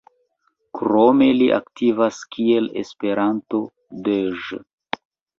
Krome 0.77 1.25
li 1.41 1.49
aktivas 1.57 2.21
kiel 2.35 2.69
Esperanto-DĴ. 2.83 4.41